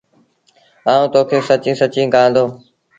آئوٚنٚ 0.91 1.11
تو 1.13 1.21
کي 1.29 1.37
سچيٚݩ 1.49 1.79
سچيٚݩ 1.81 2.11
ڪهآندو 2.13 2.43
تا 2.47 2.49